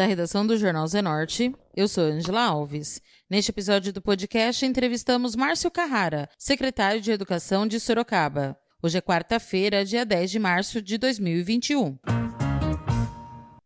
[0.00, 1.54] da redação do Jornal Zenorte.
[1.76, 3.02] Eu sou Angela Alves.
[3.28, 8.56] Neste episódio do podcast, entrevistamos Márcio Carrara, secretário de Educação de Sorocaba.
[8.82, 11.98] Hoje é quarta-feira, dia 10 de março de 2021.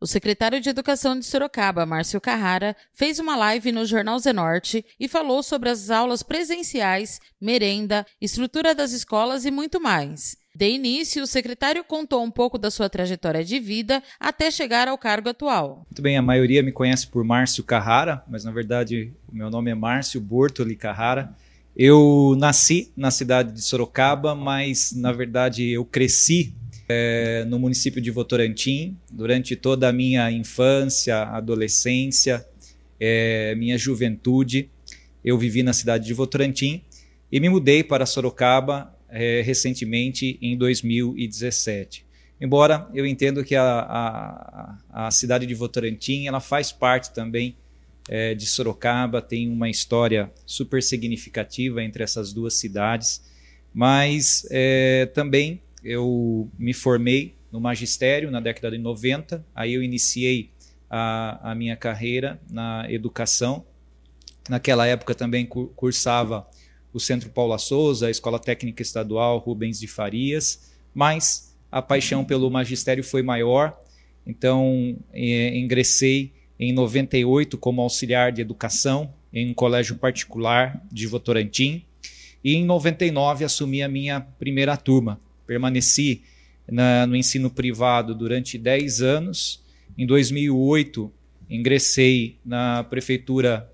[0.00, 5.06] O secretário de Educação de Sorocaba, Márcio Carrara, fez uma live no Jornal Zenorte e
[5.06, 10.36] falou sobre as aulas presenciais, merenda, estrutura das escolas e muito mais.
[10.56, 14.96] De início, o secretário contou um pouco da sua trajetória de vida até chegar ao
[14.96, 15.84] cargo atual.
[15.90, 19.72] Muito bem, a maioria me conhece por Márcio Carrara, mas na verdade o meu nome
[19.72, 21.34] é Márcio Bortoli Carrara.
[21.76, 26.54] Eu nasci na cidade de Sorocaba, mas na verdade eu cresci
[26.88, 32.46] é, no município de Votorantim durante toda a minha infância, adolescência,
[33.00, 34.70] é, minha juventude.
[35.24, 36.84] Eu vivi na cidade de Votorantim
[37.32, 42.04] e me mudei para Sorocaba é, recentemente em 2017.
[42.40, 43.62] Embora eu entendo que a,
[44.92, 47.56] a, a cidade de Votorantim ela faz parte também
[48.08, 53.22] é, de Sorocaba, tem uma história super significativa entre essas duas cidades,
[53.72, 60.50] mas é, também eu me formei no magistério na década de 90, aí eu iniciei
[60.90, 63.64] a, a minha carreira na educação.
[64.48, 66.46] Naquela época também cursava
[66.94, 72.48] o Centro Paula Souza, a Escola Técnica Estadual Rubens de Farias, mas a paixão pelo
[72.48, 73.76] magistério foi maior,
[74.24, 81.84] então é, ingressei em 98 como auxiliar de educação em um colégio particular de Votorantim
[82.44, 86.22] e em 99 assumi a minha primeira turma permaneci
[86.70, 89.62] na, no ensino privado durante 10 anos.
[89.96, 91.12] Em 2008,
[91.50, 93.70] ingressei na Prefeitura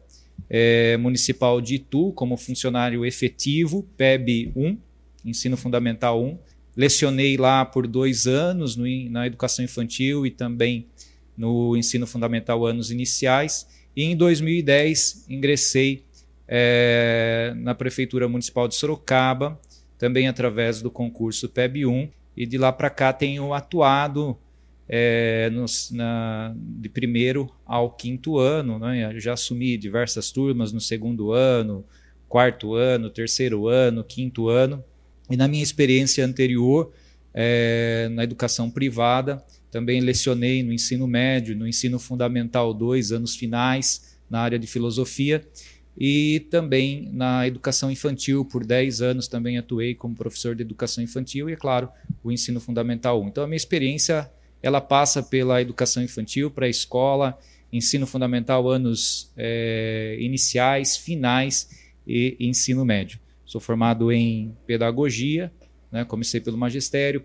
[0.51, 4.77] é, Municipal de Itu como funcionário efetivo, PEB 1,
[5.25, 6.39] Ensino Fundamental 1.
[6.77, 10.87] Lecionei lá por dois anos no, na educação infantil e também
[11.37, 13.67] no ensino fundamental anos iniciais.
[13.97, 16.05] E em 2010 ingressei
[16.47, 19.59] é, na Prefeitura Municipal de Sorocaba
[20.01, 24.35] também através do concurso PEB1, e de lá para cá tenho atuado
[24.93, 28.77] é, nos, na, de primeiro ao quinto ano.
[28.81, 29.15] Né?
[29.15, 31.85] Eu já assumi diversas turmas no segundo ano,
[32.29, 34.83] quarto ano, terceiro ano, quinto ano.
[35.31, 36.93] E na minha experiência anterior,
[37.33, 39.41] é, na educação privada,
[39.71, 45.47] também lecionei no ensino médio, no ensino fundamental 2, anos finais, na área de filosofia
[45.97, 51.49] e também na educação infantil, por 10 anos também atuei como professor de educação infantil
[51.49, 51.89] e, é claro,
[52.25, 53.29] o ensino fundamental 1.
[53.29, 54.29] Então, a minha experiência
[54.63, 57.39] ela passa pela educação infantil, para a escola,
[57.73, 61.71] ensino fundamental, anos é, iniciais, finais
[62.07, 63.19] e ensino médio.
[63.45, 65.53] Sou formado em pedagogia,
[65.91, 67.25] né, comecei pelo magistério,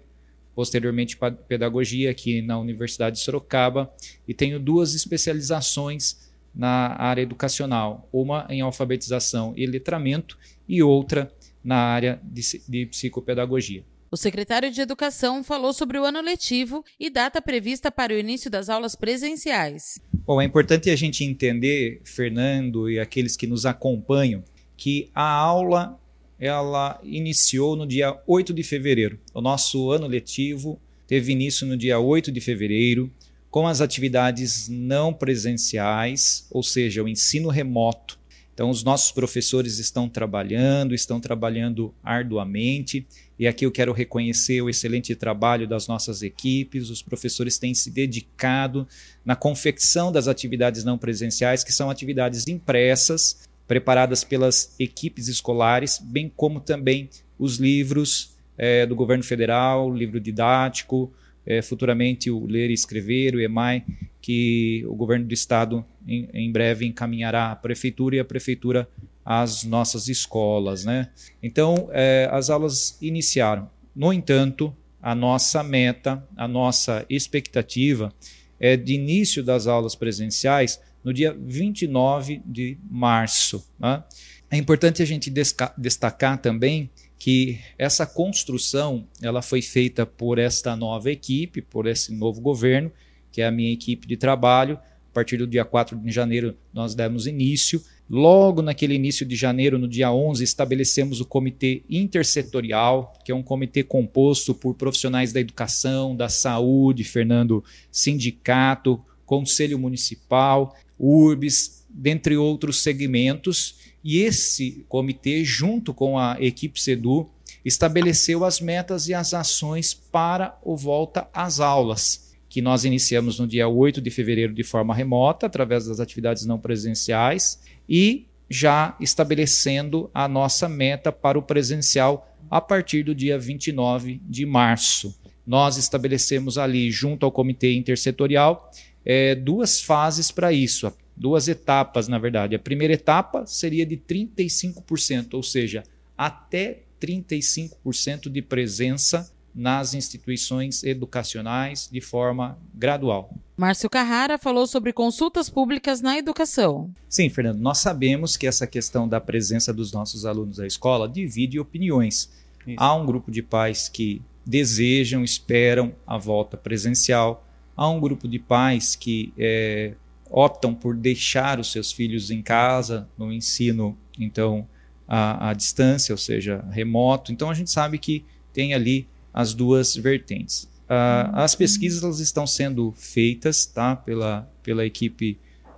[0.56, 3.94] posteriormente pedagogia aqui na Universidade de Sorocaba
[4.28, 11.31] e tenho duas especializações na área educacional, uma em alfabetização e letramento e outra
[11.62, 13.84] na área de, de psicopedagogia.
[14.16, 18.50] O secretário de Educação falou sobre o ano letivo e data prevista para o início
[18.50, 20.00] das aulas presenciais.
[20.26, 24.42] Bom, é importante a gente entender, Fernando e aqueles que nos acompanham,
[24.78, 26.00] que a aula
[26.40, 29.20] ela iniciou no dia 8 de fevereiro.
[29.34, 33.12] O nosso ano letivo teve início no dia 8 de fevereiro
[33.52, 38.18] com as atividades não presenciais, ou seja, o ensino remoto.
[38.56, 43.06] Então, os nossos professores estão trabalhando, estão trabalhando arduamente,
[43.38, 46.90] e aqui eu quero reconhecer o excelente trabalho das nossas equipes.
[46.90, 48.88] Os professores têm se dedicado
[49.26, 56.32] na confecção das atividades não presenciais, que são atividades impressas, preparadas pelas equipes escolares, bem
[56.34, 61.12] como também os livros é, do governo federal, livro didático,
[61.46, 63.84] é, futuramente o Ler e Escrever, o EMAI,
[64.25, 68.90] que o governo do estado em, em, breve encaminhará à prefeitura e a prefeitura
[69.23, 70.84] às nossas escolas.
[70.84, 71.11] Né?
[71.44, 73.70] Então, é, as aulas iniciaram.
[73.96, 78.11] No entanto, a nossa meta, a nossa expectativa
[78.59, 83.64] é de início das aulas presenciais no dia 29 de março.
[83.79, 84.03] Né?
[84.50, 85.32] É importante a gente
[85.78, 86.90] destacar também
[87.20, 92.91] que essa construção ela foi feita por esta nova equipe, por esse novo governo,
[93.35, 94.79] que é a minha equipe de trabalho.
[95.11, 97.84] A partir do dia 4 de janeiro nós demos início.
[98.09, 103.43] Logo naquele início de janeiro, no dia 11, estabelecemos o comitê intersetorial, que é um
[103.43, 107.61] comitê composto por profissionais da educação, da saúde, Fernando,
[107.91, 117.29] sindicato, conselho municipal, URBS, dentre outros segmentos, e esse comitê, junto com a equipe SEDU,
[117.66, 122.25] estabeleceu as metas e as ações para o volta às aulas,
[122.55, 126.57] que nós iniciamos no dia 8 de fevereiro de forma remota, através das atividades não
[126.57, 127.59] presenciais,
[127.90, 134.46] e já estabelecendo a nossa meta para o presencial a partir do dia 29 de
[134.46, 135.19] março.
[135.46, 138.72] Nós estabelecemos ali, junto ao comitê intersetorial,
[139.03, 142.55] é, duas fases para isso, duas etapas, na verdade.
[142.55, 145.84] A primeira etapa seria de 35%, ou seja,
[146.17, 153.34] até 35% de presença nas instituições educacionais de forma gradual.
[153.55, 156.91] Márcio Carrara falou sobre consultas públicas na educação.
[157.07, 161.57] Sim, Fernando, nós sabemos que essa questão da presença dos nossos alunos à escola divide
[161.57, 162.29] opiniões.
[162.67, 162.75] Isso.
[162.78, 167.47] Há um grupo de pais que desejam, esperam a volta presencial,
[167.78, 169.93] há um grupo de pais que é,
[170.29, 174.67] optam por deixar os seus filhos em casa, no ensino, então,
[175.07, 177.31] à, à distância, ou seja, remoto.
[177.31, 180.64] Então, a gente sabe que tem ali as duas vertentes.
[180.85, 185.37] Uh, as pesquisas estão sendo feitas tá, pela, pela equipe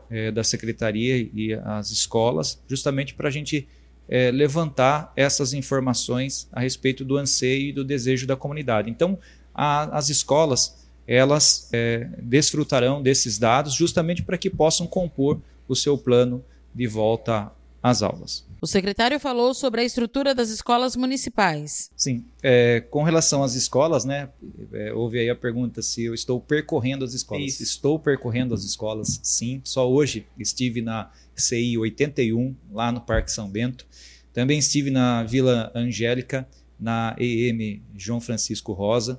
[0.10, 3.68] eh, da secretaria e as escolas, justamente para a gente
[4.08, 8.90] eh, levantar essas informações a respeito do anseio e do desejo da comunidade.
[8.90, 9.20] Então,
[9.54, 15.98] a, as escolas elas eh, desfrutarão desses dados justamente para que possam compor o seu
[15.98, 16.42] plano
[16.74, 17.52] de volta
[17.84, 18.47] às aulas.
[18.62, 21.92] O secretário falou sobre a estrutura das escolas municipais.
[21.96, 24.30] Sim, é, com relação às escolas, né,
[24.74, 27.46] é, houve aí a pergunta se eu estou percorrendo as escolas.
[27.46, 27.64] Isso.
[27.64, 29.62] Estou percorrendo as escolas, sim.
[29.64, 33.86] Só hoje estive na CI 81, lá no Parque São Bento.
[34.34, 36.48] Também estive na Vila Angélica,
[36.80, 39.18] na EM João Francisco Rosa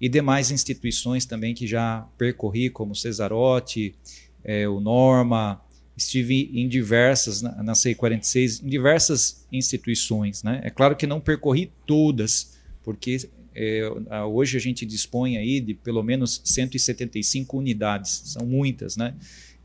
[0.00, 3.94] e demais instituições também que já percorri, como Cesarote,
[4.42, 5.60] é, o Norma,
[6.00, 10.42] estive em diversas, na, na CI46, em diversas instituições.
[10.42, 10.60] Né?
[10.64, 13.82] É claro que não percorri todas, porque é,
[14.28, 19.14] hoje a gente dispõe aí de pelo menos 175 unidades, são muitas, né?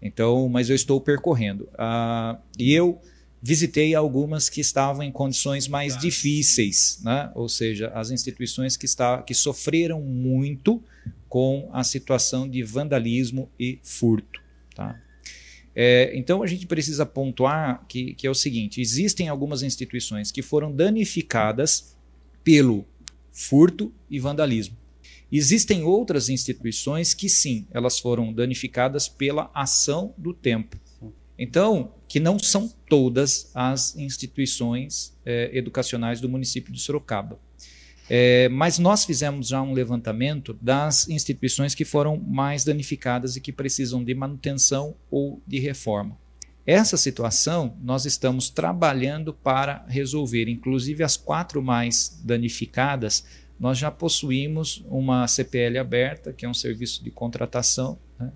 [0.01, 1.67] Então, mas eu estou percorrendo.
[1.77, 2.99] Ah, e eu
[3.41, 7.31] visitei algumas que estavam em condições mais difíceis, né?
[7.35, 10.83] ou seja, as instituições que, está, que sofreram muito
[11.29, 14.41] com a situação de vandalismo e furto.
[14.75, 14.99] Tá?
[15.75, 20.41] É, então a gente precisa pontuar que, que é o seguinte: existem algumas instituições que
[20.41, 21.97] foram danificadas
[22.43, 22.85] pelo
[23.31, 24.77] furto e vandalismo.
[25.31, 30.77] Existem outras instituições que sim, elas foram danificadas pela ação do tempo.
[31.37, 37.37] Então, que não são todas as instituições é, educacionais do município de Sorocaba.
[38.09, 43.51] É, mas nós fizemos já um levantamento das instituições que foram mais danificadas e que
[43.51, 46.17] precisam de manutenção ou de reforma.
[46.65, 53.23] Essa situação nós estamos trabalhando para resolver, inclusive as quatro mais danificadas,
[53.59, 58.31] nós já possuímos uma CPL aberta, que é um serviço de contratação, né,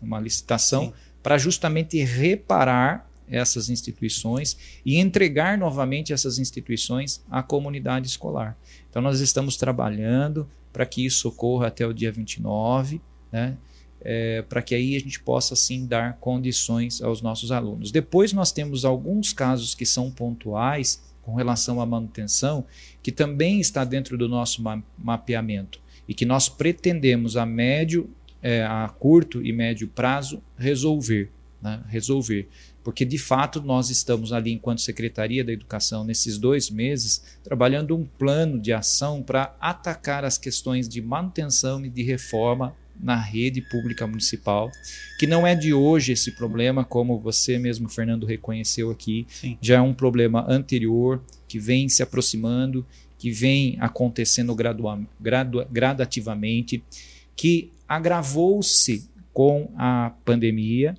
[0.00, 8.58] uma licitação, para justamente reparar essas instituições e entregar novamente essas instituições à comunidade escolar.
[8.88, 13.00] Então, nós estamos trabalhando para que isso ocorra até o dia 29,
[13.32, 13.56] né?
[14.02, 17.92] É, para que aí a gente possa sim dar condições aos nossos alunos.
[17.92, 22.64] Depois nós temos alguns casos que são pontuais com relação à manutenção,
[23.02, 28.10] que também está dentro do nosso ma mapeamento e que nós pretendemos a médio,
[28.42, 31.30] é, a curto e médio prazo resolver,
[31.62, 31.82] né?
[31.86, 32.48] resolver
[32.82, 38.04] porque de fato nós estamos ali, enquanto Secretaria da Educação, nesses dois meses, trabalhando um
[38.04, 44.06] plano de ação para atacar as questões de manutenção e de reforma na rede pública
[44.06, 44.70] municipal,
[45.18, 49.56] que não é de hoje esse problema, como você mesmo, Fernando, reconheceu aqui, Sim.
[49.60, 52.86] já é um problema anterior, que vem se aproximando,
[53.18, 56.82] que vem acontecendo gradua, gradua, gradativamente,
[57.34, 60.94] que agravou-se com a pandemia,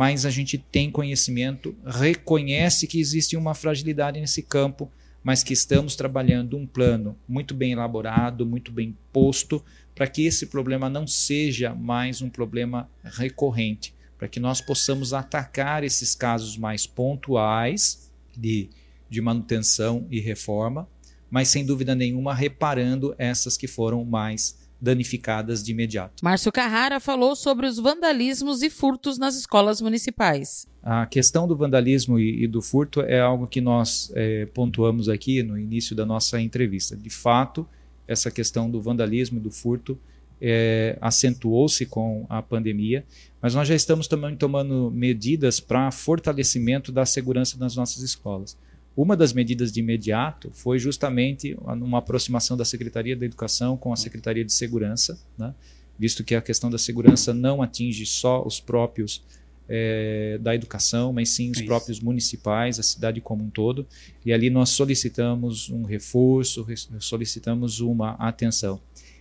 [0.00, 4.90] mas a gente tem conhecimento, reconhece que existe uma fragilidade nesse campo,
[5.22, 9.62] mas que estamos trabalhando um plano muito bem elaborado, muito bem posto,
[9.94, 15.84] para que esse problema não seja mais um problema recorrente, para que nós possamos atacar
[15.84, 18.70] esses casos mais pontuais de,
[19.10, 20.88] de manutenção e reforma,
[21.30, 26.24] mas sem dúvida nenhuma reparando essas que foram mais danificadas de imediato.
[26.24, 30.66] Márcio Carrara falou sobre os vandalismos e furtos nas escolas municipais.
[30.82, 35.42] A questão do vandalismo e, e do furto é algo que nós é, pontuamos aqui
[35.42, 36.96] no início da nossa entrevista.
[36.96, 37.68] De fato,
[38.08, 39.98] essa questão do vandalismo e do furto
[40.40, 43.04] é, acentuou-se com a pandemia,
[43.42, 48.56] mas nós já estamos também tomando medidas para fortalecimento da segurança nas nossas escolas.
[48.96, 53.96] Uma das medidas de imediato foi justamente uma aproximação da Secretaria da Educação com a
[53.96, 55.54] Secretaria de Segurança, né?
[55.98, 59.22] visto que a questão da segurança não atinge só os próprios
[59.68, 61.66] é, da educação, mas sim os Isso.
[61.66, 63.86] próprios municipais, a cidade como um todo.
[64.26, 66.66] E ali nós solicitamos um reforço,
[66.98, 68.80] solicitamos uma atenção.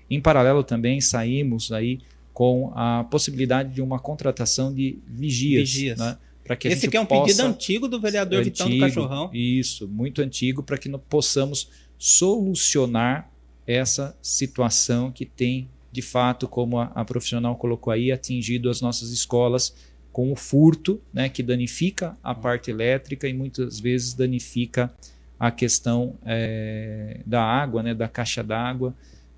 [0.10, 2.00] Em paralelo também saímos aí
[2.34, 5.70] com a possibilidade de uma contratação de vigias.
[5.70, 6.00] vigias.
[6.00, 6.18] Né?
[6.56, 7.26] Que Esse aqui é um possa...
[7.26, 9.30] pedido antigo do vereador antigo, Vitão do Cachorrão.
[9.34, 13.30] Isso, muito antigo, para que nós possamos solucionar
[13.68, 19.12] essa situação que tem, de fato, como a, a profissional colocou aí, atingido as nossas
[19.12, 19.76] escolas
[20.12, 24.92] com o furto, né, que danifica a parte elétrica e muitas vezes danifica
[25.40, 28.96] a questão é, da água, né, da caixa d'água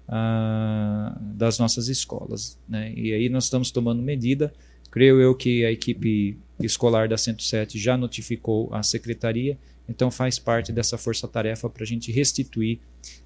[0.08, 2.58] ah, das nossas escolas.
[2.68, 2.94] Né?
[2.96, 4.52] E aí nós estamos tomando medida.
[4.90, 10.72] Creio eu que a equipe escolar da 107 já notificou a secretaria, então faz parte
[10.72, 12.80] dessa força-tarefa para a gente restituir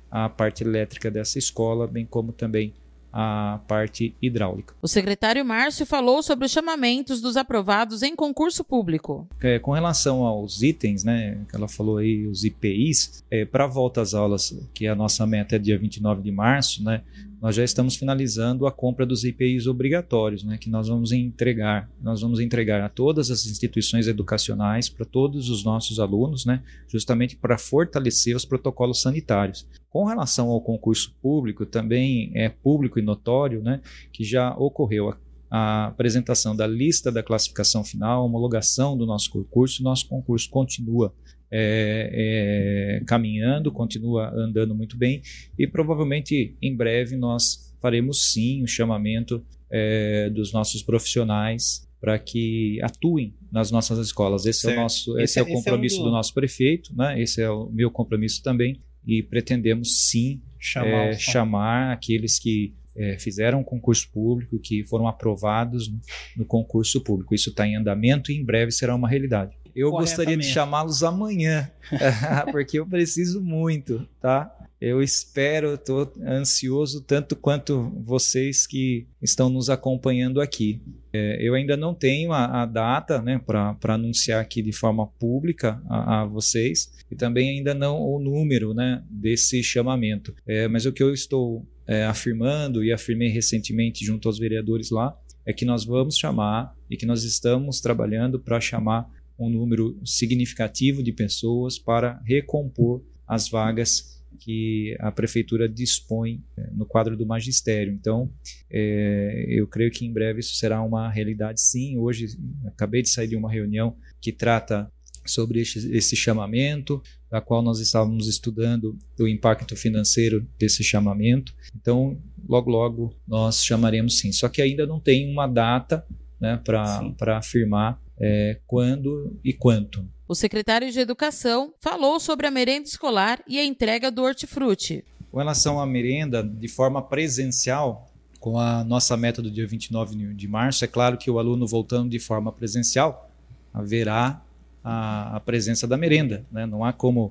[0.09, 2.73] a parte elétrica dessa escola, bem como também
[3.17, 4.75] a parte hidráulica.
[4.81, 9.25] O secretário Márcio falou sobre os chamamentos dos aprovados em concurso público.
[9.39, 13.67] É, com relação aos itens, né, que ela falou aí, os IPIs, é, para a
[13.67, 17.03] volta às aulas, que a nossa meta é dia 29 de março, né,
[17.41, 22.19] nós já estamos finalizando a compra dos IPIs obrigatórios, né, que nós vamos entregar, nós
[22.19, 27.57] vamos entregar a todas as instituições educacionais, para todos os nossos alunos, né, justamente para
[27.57, 29.65] fortalecer os protocolos sanitários.
[29.95, 33.79] Com relação ao concurso público, também é público e notório, né,
[34.11, 35.17] que já ocorreu a
[35.49, 41.13] a apresentação da lista da classificação final, a homologação do nosso concurso, nosso concurso continua
[41.49, 45.21] é, é, caminhando, continua andando muito bem
[45.57, 52.81] e provavelmente em breve nós faremos sim o chamamento é, dos nossos profissionais para que
[52.81, 54.45] atuem nas nossas escolas.
[54.45, 54.75] Esse certo.
[54.75, 56.09] é o nosso, esse, esse é o compromisso é um do...
[56.09, 56.15] do...
[56.15, 57.21] nosso prefeito, né?
[57.21, 63.17] Esse é o meu compromisso também e pretendemos sim chamar, é, chamar aqueles que é,
[63.19, 65.99] fizeram um concurso público, que foram aprovados no,
[66.37, 67.35] no concurso público.
[67.35, 69.55] Isso está em andamento e em breve será uma realidade.
[69.75, 71.69] Eu gostaria de chamá-los amanhã,
[72.51, 74.49] porque eu preciso muito, tá?
[74.79, 80.81] Eu espero, estou ansioso tanto quanto vocês que estão nos acompanhando aqui.
[81.13, 85.81] É, eu ainda não tenho a, a data né, para anunciar aqui de forma pública
[85.87, 90.35] a, a, vocês e também ainda não o número né, desse chamamento.
[90.45, 95.17] É, mas o que eu estou é, afirmando e afirmei recentemente junto aos vereadores lá
[95.45, 101.01] é que nós vamos chamar e que nós estamos trabalhando para chamar um número significativo
[101.01, 107.91] de pessoas para recompor as vagas que a prefeitura dispõe é, no quadro do magistério.
[107.91, 108.31] Então,
[108.69, 111.97] é, eu creio que em breve isso será uma realidade, sim.
[111.97, 112.27] Hoje,
[112.65, 114.91] acabei de sair de uma reunião que trata
[115.25, 121.53] sobre esse, esse chamamento, da qual nós estávamos estudando o impacto financeiro desse chamamento.
[121.75, 124.31] Então, logo, logo nós chamaremos sim.
[124.31, 126.05] Só que ainda não tem uma data
[126.39, 130.07] né, para afirmar é, quando e quanto.
[130.27, 135.05] O secretário de Educação falou sobre a merenda escolar e a entrega do hortifruti.
[135.31, 140.47] Com relação à merenda, de forma presencial, com a nossa meta do dia 29 de
[140.47, 143.29] março, é claro que o aluno voltando de forma presencial,
[143.71, 144.41] haverá
[144.83, 146.43] a, a presença da merenda.
[146.51, 146.65] Né?
[146.65, 147.27] Não há como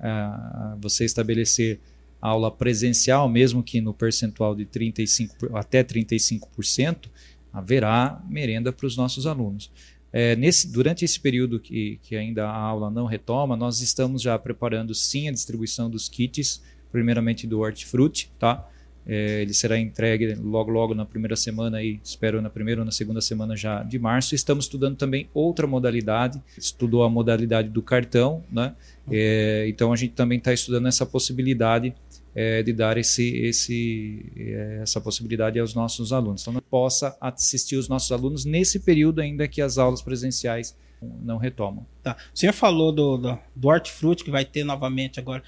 [0.00, 1.78] uh, você estabelecer
[2.18, 7.10] aula presencial, mesmo que no percentual de 35, até 35%,
[7.52, 9.70] haverá merenda para os nossos alunos.
[10.12, 14.38] É, nesse, durante esse período que, que ainda a aula não retoma, nós estamos já
[14.38, 18.66] preparando sim a distribuição dos kits, primeiramente do hortifruti, tá?
[19.10, 22.90] É, ele será entregue logo logo na primeira semana e espero na primeira ou na
[22.90, 24.34] segunda semana já de março.
[24.34, 28.74] Estamos estudando também outra modalidade, estudou a modalidade do cartão, né?
[29.10, 31.94] É, então a gente também está estudando essa possibilidade
[32.38, 36.42] é, de dar esse, esse, é, essa possibilidade aos nossos alunos.
[36.42, 41.84] Então, possa assistir os nossos alunos nesse período ainda que as aulas presenciais não retomam.
[42.00, 42.16] Tá.
[42.32, 45.42] O senhor falou do, do, do hortifruti que vai ter novamente agora.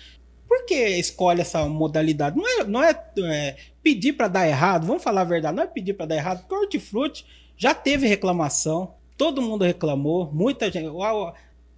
[0.48, 2.36] Por que escolhe essa modalidade?
[2.36, 2.90] Não é, não é,
[3.24, 6.40] é pedir para dar errado, vamos falar a verdade, não é pedir para dar errado,
[6.40, 7.24] porque o hortifruti
[7.56, 10.88] já teve reclamação, todo mundo reclamou, muita gente.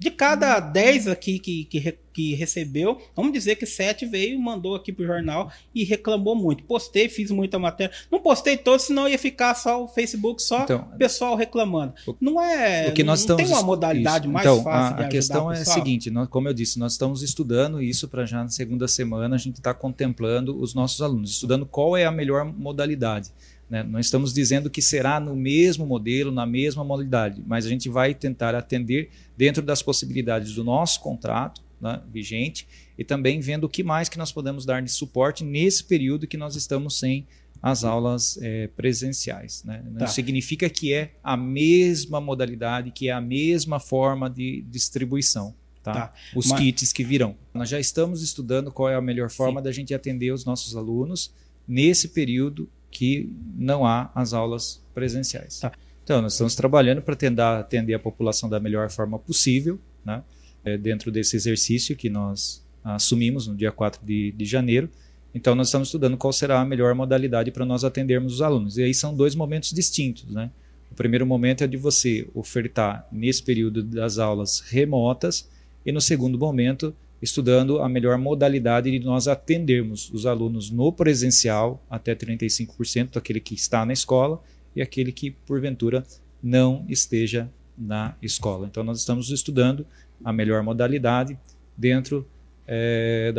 [0.03, 4.93] De cada 10 aqui que, que, que recebeu, vamos dizer que 7 veio, mandou aqui
[4.93, 6.65] pro jornal e reclamou muito.
[6.65, 7.95] Postei, fiz muita matéria.
[8.11, 11.95] Não postei todos, senão ia ficar só o Facebook, só então, pessoal reclamando.
[12.05, 12.89] O, não é.
[12.89, 14.33] O que nós não estamos, tem uma modalidade isso.
[14.33, 17.23] mais então, fácil a, A questão é a seguinte: nós, como eu disse, nós estamos
[17.23, 21.65] estudando isso para já na segunda semana a gente está contemplando os nossos alunos, estudando
[21.65, 23.31] qual é a melhor modalidade.
[23.73, 23.83] Né?
[23.83, 28.13] Não estamos dizendo que será no mesmo modelo, na mesma modalidade, mas a gente vai
[28.15, 33.83] tentar atender dentro das possibilidades do nosso contrato né, vigente e também vendo o que
[33.83, 37.27] mais que nós podemos dar de suporte nesse período que nós estamos sem
[37.63, 39.65] as aulas é, presenciais.
[39.65, 39.83] Né?
[39.91, 40.07] Não Tá.
[40.07, 45.55] significa que é a mesma modalidade, que é a mesma forma de distribuição.
[45.83, 45.93] Tá?
[45.95, 46.15] Tá.
[46.37, 47.35] Os Mas- kits que virão.
[47.55, 51.33] Nós já estamos estudando qual é a melhor forma da gente atender os nossos alunos
[51.67, 55.59] nesse período que não há as aulas presenciais.
[55.59, 55.73] Tá.
[56.05, 60.23] Então, nós estamos trabalhando para tentar atender a população da melhor forma possível, né?
[60.65, 64.89] É, dentro desse exercício que nós assumimos no dia 4 de, de janeiro.
[65.35, 68.77] Então, nós estamos estudando qual será a melhor modalidade para nós atendermos os alunos.
[68.77, 70.31] E aí são dois momentos distintos.
[70.31, 70.51] Né?
[70.91, 75.49] O primeiro momento é de você ofertar, nesse período das aulas remotas,
[75.85, 81.81] e no segundo momento, estudando a melhor modalidade de nós atendermos os alunos no presencial,
[81.89, 84.43] até 35% daquele que está na escola,
[84.75, 86.05] e aquele que, porventura,
[86.43, 87.49] não esteja
[87.79, 88.67] na escola.
[88.67, 89.87] Então, nós estamos estudando
[90.25, 91.39] a melhor modalidade
[91.77, 92.27] dentro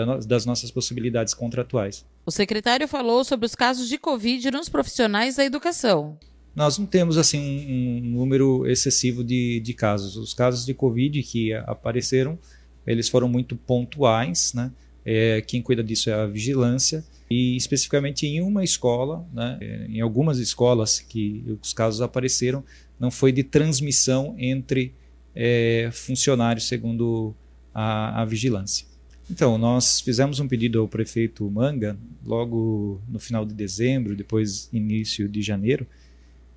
[0.05, 2.05] no- das nossas possibilidades contratuais.
[2.25, 6.17] O secretário falou sobre os casos de Covid nos profissionais da educação.
[6.55, 10.15] Nós não temos assim um, um número excessivo de, de casos.
[10.15, 12.37] Os casos de Covid que apareceram,
[12.85, 14.71] eles foram muito pontuais, né?
[15.05, 19.57] É, quem cuida disso é a vigilância e especificamente em uma escola, né?
[19.61, 22.63] É, em algumas escolas que os casos apareceram,
[22.99, 24.93] não foi de transmissão entre
[25.35, 27.35] é, funcionários, segundo
[27.73, 28.85] a, a vigilância.
[29.29, 35.29] Então, nós fizemos um pedido ao prefeito Manga, logo no final de dezembro, depois início
[35.29, 35.87] de janeiro,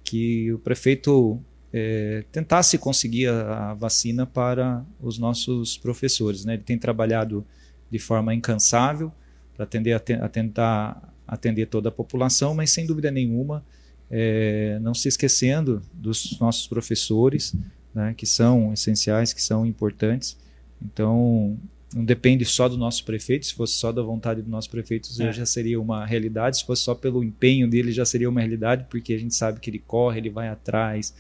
[0.02, 1.40] que o prefeito
[1.78, 6.45] eh, tentasse conseguir a, a vacina para os nossos professores.
[6.45, 6.54] Né?
[6.54, 7.45] Ele tem trabalhado
[7.90, 9.12] de forma incansável
[9.54, 13.62] para atender, a, te- a tentar atender toda a população, mas sem dúvida nenhuma,
[14.11, 17.54] eh, não se esquecendo dos nossos professores,
[17.95, 20.37] né, que são essenciais, que são importantes.
[20.83, 21.59] Então,
[21.95, 25.33] não depende só do nosso prefeito, se fosse só da vontade do nosso prefeito, É.
[25.33, 29.14] já seria uma realidade, se fosse só pelo empenho dele, já seria uma realidade, porque
[29.14, 31.14] a gente sabe que ele corre, ele vai atrás,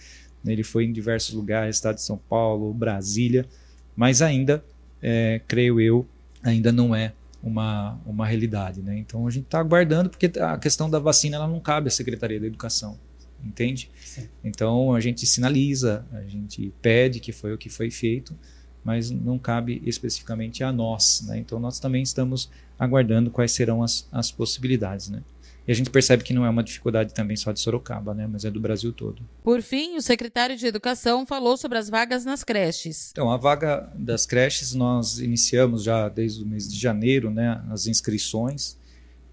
[0.44, 3.46] ele foi em diversos lugares, estado de São Paulo, Brasília,
[3.94, 4.64] mas ainda,
[5.02, 6.06] é, creio eu,
[6.42, 8.82] ainda não é uma, uma realidade.
[8.82, 8.98] Né?
[8.98, 12.40] Então a gente está aguardando, porque a questão da vacina ela não cabe à Secretaria
[12.40, 12.98] da Educação,
[13.44, 13.90] entende?
[14.04, 14.28] Sim.
[14.44, 18.36] Então a gente sinaliza, a gente pede que foi o que foi feito,
[18.84, 21.24] mas não cabe especificamente a nós.
[21.26, 21.38] Né?
[21.38, 25.08] Então nós também estamos aguardando quais serão as, as possibilidades.
[25.08, 25.22] Né?
[25.66, 28.28] E a gente percebe que não é uma dificuldade também só de Sorocaba, né?
[28.30, 29.22] mas é do Brasil todo.
[29.42, 33.10] Por fim, o secretário de Educação falou sobre as vagas nas creches.
[33.10, 37.88] Então, a vaga das creches nós iniciamos já desde o mês de janeiro, né, as
[37.88, 38.78] inscrições.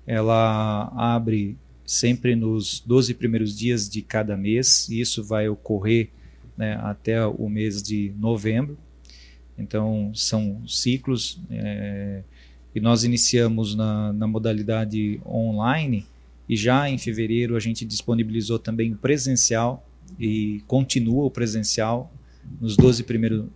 [0.07, 6.09] Ela abre sempre nos 12 primeiros dias de cada mês, e isso vai ocorrer
[6.57, 8.75] né, até o mês de novembro.
[9.55, 12.23] Então, são ciclos, é,
[12.73, 16.07] e nós iniciamos na, na modalidade online,
[16.47, 19.87] e já em fevereiro a gente disponibilizou também o presencial,
[20.19, 22.13] e continua o presencial
[22.59, 23.51] nos 12, primeiro,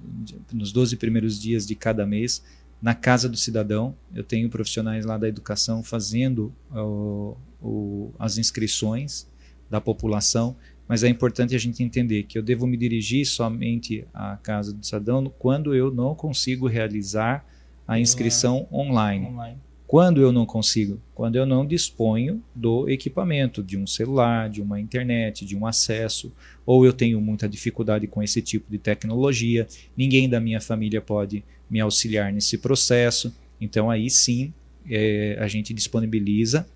[0.51, 2.43] nos 12 primeiros dias de cada mês,
[2.81, 3.95] na Casa do Cidadão.
[4.13, 9.27] Eu tenho profissionais lá da educação fazendo o, o, as inscrições
[9.69, 10.55] da população,
[10.87, 14.85] mas é importante a gente entender que eu devo me dirigir somente à Casa do
[14.85, 17.45] Cidadão quando eu não consigo realizar
[17.87, 19.25] a inscrição online.
[19.27, 19.66] Online.
[19.87, 20.99] Quando eu não consigo?
[21.15, 26.33] Quando eu não disponho do equipamento, de um celular, de uma internet, de um acesso,
[26.65, 31.41] ou eu tenho muita dificuldade com esse tipo de tecnologia, ninguém da minha família pode
[31.69, 33.33] me auxiliar nesse processo.
[33.61, 34.53] Então, aí sim,
[34.89, 36.67] é, a gente disponibiliza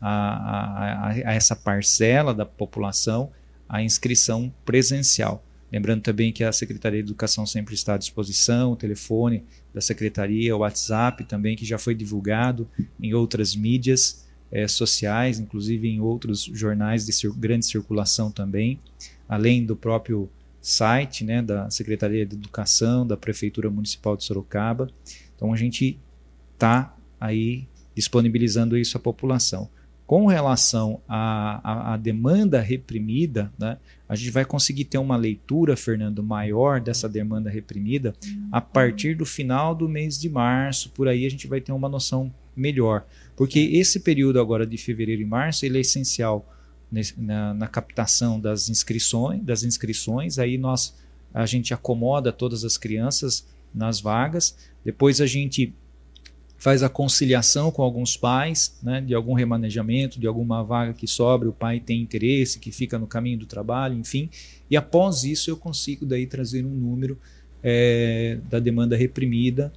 [0.00, 3.30] a, a, a essa parcela da população
[3.68, 5.44] a inscrição presencial.
[5.74, 9.42] Lembrando também que a Secretaria de Educação sempre está à disposição, o telefone
[9.74, 12.68] da Secretaria, o WhatsApp também, que já foi divulgado
[13.02, 18.78] em outras mídias eh, sociais, inclusive em outros jornais de cir grande circulação também,
[19.28, 24.88] além do próprio site né, da Secretaria de Educação, da Prefeitura Municipal de Sorocaba.
[25.34, 25.98] Então a gente
[26.52, 29.68] está aí disponibilizando isso à população.
[30.06, 35.76] Com relação à, à, à demanda reprimida, né, a gente vai conseguir ter uma leitura,
[35.76, 38.14] Fernando, maior dessa demanda reprimida
[38.52, 41.88] a partir do final do mês de março, por aí a gente vai ter uma
[41.88, 43.06] noção melhor.
[43.34, 46.46] Porque esse período agora de fevereiro e março ele é essencial
[46.92, 50.94] nesse, na, na, captação das inscrições, das inscrições, aí nós
[51.32, 55.74] a gente acomoda todas as crianças nas vagas, depois a gente
[56.64, 61.46] faz a conciliação com alguns pais, né, de algum remanejamento, de alguma vaga que sobra,
[61.46, 64.30] o pai tem interesse, que fica no caminho do trabalho, enfim.
[64.70, 67.18] E após isso eu consigo daí trazer um número
[67.62, 69.70] é, da demanda reprimida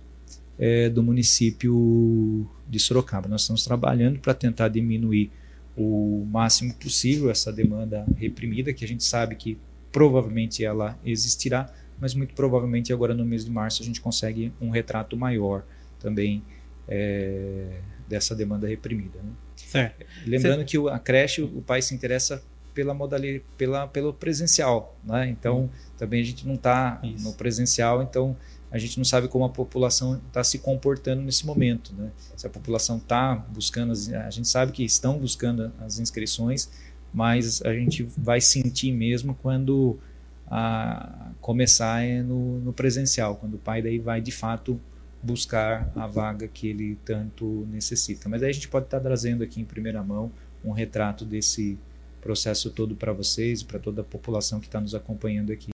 [0.57, 3.27] é, do município de Sorocaba.
[3.27, 5.29] Nós estamos trabalhando para tentar diminuir
[5.75, 9.57] o máximo possível essa demanda reprimida, que a gente sabe que
[9.91, 11.69] provavelmente ela existirá,
[11.99, 15.65] mas muito provavelmente agora no mês de março a gente consegue um retrato maior
[15.99, 16.41] também
[16.87, 19.19] é, dessa demanda reprimida.
[19.21, 19.31] Né?
[19.55, 20.05] Certo.
[20.25, 20.69] Lembrando certo.
[20.69, 22.41] que a creche, o pai se interessa
[22.73, 25.27] pela modalidade, pela, pelo presencial, né?
[25.29, 25.69] Então hum.
[25.97, 28.37] também a gente não está no presencial, então
[28.69, 32.11] a gente não sabe como a população está se comportando nesse momento, né?
[32.35, 36.69] Se a população está buscando, as, a gente sabe que estão buscando as inscrições,
[37.11, 39.97] mas a gente vai sentir mesmo quando
[40.45, 44.79] a, começar é no, no presencial, quando o pai daí vai de fato
[45.21, 48.29] buscar a vaga que ele tanto necessita.
[48.29, 50.31] Mas aí a gente pode estar trazendo aqui em primeira mão
[50.63, 51.77] um retrato desse
[52.21, 55.69] processo todo para vocês e para toda a população que está nos acompanhando aqui.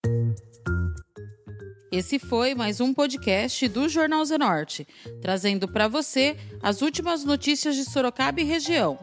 [1.92, 4.88] Esse foi mais um podcast do Jornal Zenorte,
[5.22, 8.98] trazendo para você as últimas notícias de Sorocaba e região.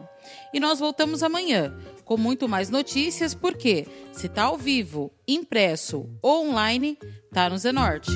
[0.53, 1.73] E nós voltamos amanhã
[2.03, 6.97] com muito mais notícias, porque se está ao vivo, impresso ou online,
[7.31, 8.11] tá no Zenorte.